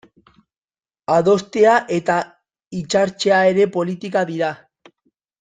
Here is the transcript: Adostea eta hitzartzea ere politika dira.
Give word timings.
Adostea 1.15 1.73
eta 1.97 2.15
hitzartzea 2.79 3.43
ere 3.53 3.69
politika 3.77 4.25
dira. 4.33 4.51